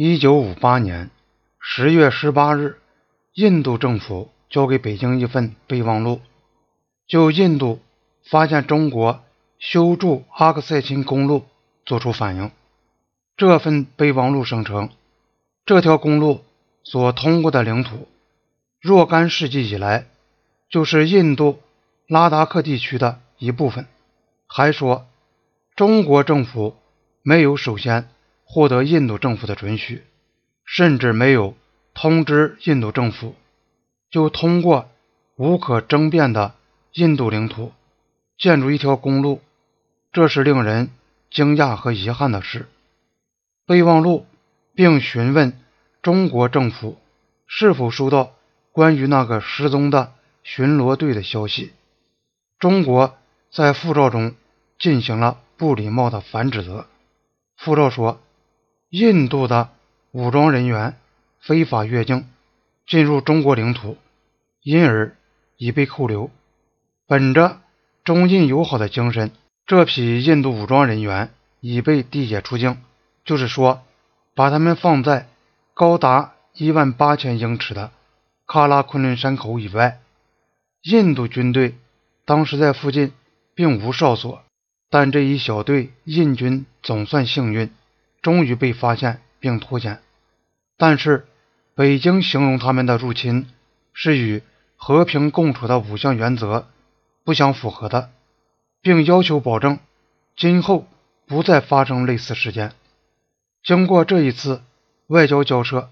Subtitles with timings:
[0.00, 1.10] 一九五八年
[1.58, 2.78] 十月十八日，
[3.34, 6.20] 印度政府交给北京一份备忘录，
[7.08, 7.80] 就印度
[8.30, 9.24] 发现中国
[9.58, 11.46] 修筑阿克塞钦公路
[11.84, 12.52] 作出反应。
[13.36, 14.90] 这份备忘录声称，
[15.66, 16.44] 这条公路
[16.84, 18.06] 所通过的领土，
[18.80, 20.06] 若干世纪以来
[20.70, 21.58] 就是印度
[22.06, 23.88] 拉达克地区的一部分。
[24.46, 25.08] 还说，
[25.74, 26.76] 中国政府
[27.24, 28.08] 没有首先
[28.50, 30.02] 获得印度政府的准许，
[30.64, 31.54] 甚至没有
[31.92, 33.34] 通知印度政府，
[34.10, 34.88] 就通过
[35.36, 36.54] 无可争辩的
[36.94, 37.72] 印度领土
[38.38, 39.42] 建筑一条公路，
[40.12, 40.90] 这是令人
[41.30, 42.66] 惊讶和遗憾的事。
[43.66, 44.26] 备忘录
[44.74, 45.60] 并询问
[46.00, 46.98] 中国政府
[47.46, 48.32] 是否收到
[48.72, 51.72] 关于那个失踪的巡逻队的消息。
[52.58, 53.18] 中国
[53.52, 54.34] 在护照中
[54.78, 56.86] 进行了不礼貌的反指责。
[57.58, 58.20] 护照说，
[58.90, 59.70] 印度的
[60.12, 60.96] 武装人员
[61.40, 62.26] 非法越境
[62.86, 63.98] 进入中国领土，
[64.62, 65.14] 因而
[65.58, 66.30] 已被扣留。
[67.06, 67.60] 本着
[68.02, 69.30] 中印友好的精神，
[69.66, 71.30] 这批印度武装人员
[71.60, 72.78] 已被递解出境。
[73.26, 73.82] 就是说，
[74.34, 75.28] 把他们放在
[75.74, 77.92] 高达一万八千英尺的
[78.46, 80.00] 喀拉昆仑山口以外。
[80.82, 81.74] 印度军队
[82.24, 83.12] 当时在附近
[83.54, 84.42] 并无哨所，
[84.88, 87.70] 但这一小队印军总算幸运，
[88.22, 90.00] 终于被发现并脱险。
[90.76, 91.26] 但是，
[91.74, 93.46] 北京形容他们的入侵
[93.92, 94.42] 是与
[94.76, 96.68] 和平共处的五项原则
[97.24, 98.10] 不相符合的，
[98.80, 99.78] 并要求保证
[100.36, 100.86] 今后
[101.26, 102.72] 不再发生类似事件。
[103.62, 104.62] 经过这一次
[105.08, 105.90] 外交交涉，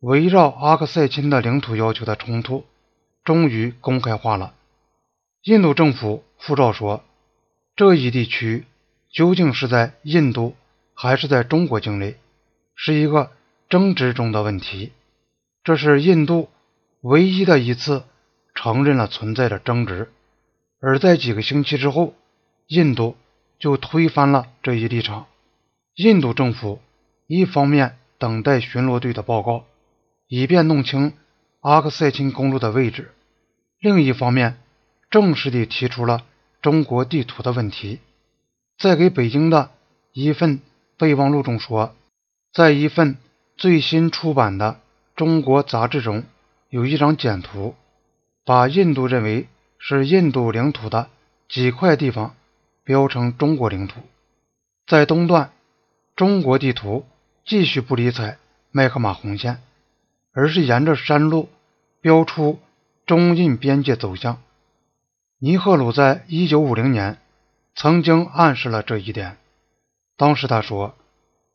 [0.00, 2.64] 围绕阿克塞钦的领土要求的冲突
[3.22, 4.54] 终于公开化了。
[5.44, 7.04] 印度政府复照说，
[7.76, 8.64] 这一地区
[9.10, 10.56] 究竟是在印度
[11.02, 12.18] 还是在中国境内，
[12.74, 13.32] 是一个
[13.70, 14.92] 争执中的问题。
[15.64, 16.50] 这是印度
[17.00, 18.04] 唯一的一次
[18.54, 20.10] 承认了存在的争执。
[20.78, 22.12] 而在几个星期之后，
[22.66, 23.16] 印度
[23.58, 25.26] 就推翻了这一立场。
[25.94, 26.82] 印度政府
[27.26, 29.64] 一方面等待巡逻队的报告，
[30.28, 31.14] 以便弄清
[31.60, 33.04] 阿克塞钦公路的位置；
[33.78, 34.58] 另一方面，
[35.08, 36.26] 正式地提出了
[36.60, 38.00] 中国地图的问题。
[38.78, 39.70] 在给北京的
[40.12, 40.60] 一份
[41.00, 41.94] 备忘录中说，
[42.52, 43.16] 在一份
[43.56, 44.78] 最新出版的
[45.16, 46.24] 中国杂志中，
[46.68, 47.74] 有一张简图，
[48.44, 51.08] 把印度认为是印度领土的
[51.48, 52.34] 几块地方
[52.84, 54.00] 标成中国领土，
[54.86, 55.50] 在东段。
[56.16, 57.06] 中国地图
[57.46, 58.36] 继续不理睬
[58.70, 59.62] 麦克马洪线，
[60.34, 61.48] 而是沿着山路
[62.02, 62.60] 标出
[63.06, 64.42] 中印边界走向。
[65.38, 67.16] 尼赫鲁在一九五零年
[67.74, 69.38] 曾经暗示了这一点。
[70.20, 70.94] 当时他说：“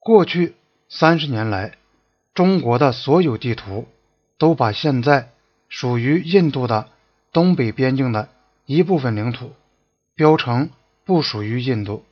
[0.00, 0.54] 过去
[0.88, 1.76] 三十年来，
[2.32, 3.86] 中国的所有地图
[4.38, 5.30] 都把现在
[5.68, 6.88] 属于印度的
[7.34, 8.30] 东北边境的
[8.64, 9.52] 一部分领土
[10.14, 10.70] 标成
[11.04, 12.06] 不属于印度，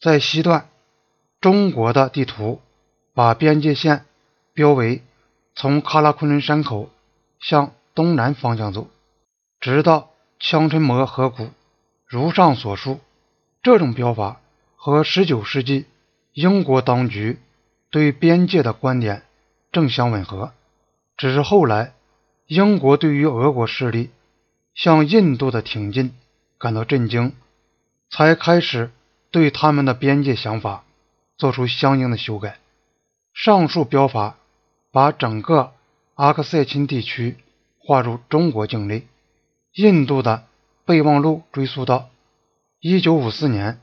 [0.00, 0.68] 在西段。”
[1.42, 2.62] 中国的地图
[3.12, 4.06] 把边界线
[4.54, 5.02] 标为
[5.54, 6.88] 从喀拉昆仑山口
[7.38, 8.88] 向东南方向走，
[9.60, 10.08] 直到
[10.38, 11.50] 枪春摩河谷。
[12.06, 13.00] 如上所述，
[13.62, 14.40] 这种标法
[14.84, 15.86] 和19世纪
[16.34, 17.38] 英国当局
[17.88, 19.22] 对边界的观点
[19.72, 20.52] 正相吻合。
[21.16, 21.94] 只是后来，
[22.48, 24.10] 英国对于俄国势力
[24.74, 26.12] 向印度的挺进
[26.58, 27.32] 感到震惊，
[28.10, 28.90] 才开始
[29.30, 30.84] 对他们的边界想法。
[31.38, 32.58] 做出相应的修改。
[33.32, 34.36] 上述标法
[34.92, 35.72] 把整个
[36.14, 37.38] 阿克塞钦地区
[37.78, 39.06] 划入中国境内。
[39.72, 40.44] 印度的
[40.84, 42.10] 备忘录追溯到
[42.82, 43.80] 1954年，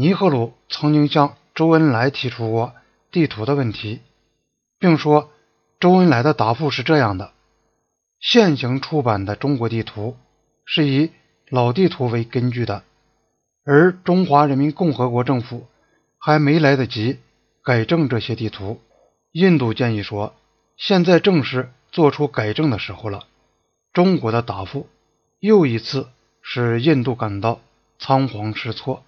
[0.00, 2.72] 尼赫鲁曾经向周恩来提出过
[3.12, 4.00] 地图的问题，
[4.78, 5.28] 并说
[5.78, 7.32] 周恩来的答复是这样的：
[8.18, 10.16] 现行出版的中国地图
[10.64, 11.10] 是以
[11.50, 12.82] 老地图为根据的，
[13.66, 15.66] 而中华人民共和国政府。
[16.18, 17.18] 还没来得及
[17.62, 18.80] 改正这些地图，
[19.32, 20.34] 印度建议说
[20.78, 23.24] ：“现在正是做出改正的时候了。”
[23.92, 24.88] 中国的答复
[25.40, 26.08] 又一次
[26.40, 27.60] 使印度感到
[27.98, 29.02] 仓皇失措。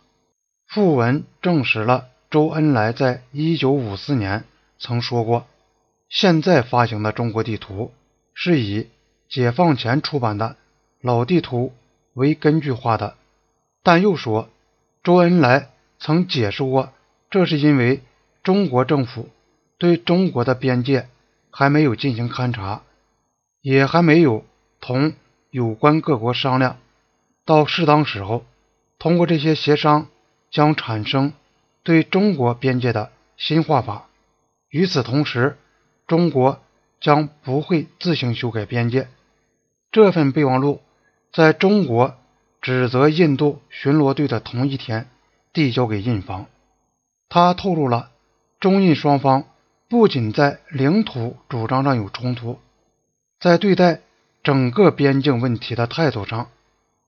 [0.75, 4.45] 附文证实了周恩来在1954年
[4.79, 5.47] 曾说过
[6.09, 7.93] ：“现在发行的中国地图
[8.33, 8.89] 是以
[9.29, 10.57] 解放前出版的
[11.03, 11.75] 老地图
[12.15, 13.17] 为根据画的。”
[13.85, 14.49] 但又说，
[15.03, 16.91] 周恩来曾解释过。
[17.29, 18.01] 这是因为
[18.43, 19.29] 中国政府
[19.77, 21.07] 对中国的边界
[21.51, 22.81] 还没有进行勘察，
[23.61, 24.47] 也还没有
[24.81, 25.13] 同
[25.51, 26.79] 有关各国商量。
[27.45, 28.47] 到适当时候，
[28.99, 30.07] 通过这些协商，
[30.53, 31.33] 将产生
[31.83, 34.07] 对中国边界的新画法。
[34.69, 35.59] 与此同时，
[36.07, 36.63] 中国
[37.01, 39.09] 将不会自行修改边界。
[39.91, 40.81] 这份备忘录
[41.33, 42.15] 在中国
[42.61, 45.09] 指责印度巡逻队的同一天
[45.53, 46.47] 递交给印方，
[47.29, 48.11] 他透露了
[48.61, 49.45] 中印双方
[49.89, 52.59] 不仅在领土主张上有冲突，
[53.41, 54.01] 在对待
[54.43, 56.49] 整个边境问题的态度上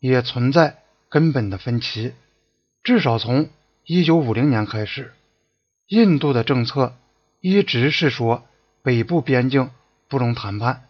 [0.00, 2.12] 也存在根本的分歧。
[2.84, 3.48] 至少从
[3.86, 5.12] 1950年开始，
[5.88, 6.94] 印度的政策
[7.40, 8.44] 一直是说
[8.82, 9.70] 北部边境
[10.06, 10.84] 不容谈判。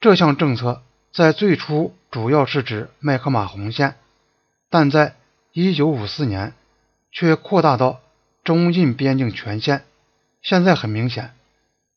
[0.00, 0.82] 这项政策。
[1.10, 3.96] 在最初主要是指麦克马洪线，
[4.68, 5.16] 但在
[5.54, 6.52] 1954年
[7.10, 8.00] 却扩大到
[8.44, 9.84] 中印边境全线。
[10.42, 11.32] 现在很明显，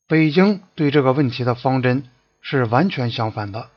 [0.08, 2.06] 北京对这个问题的方针
[2.40, 3.70] 是完全相反的。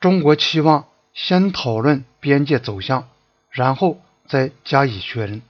[0.00, 3.08] 中国期望先讨论边界走向，
[3.50, 5.42] 然后再加以确认。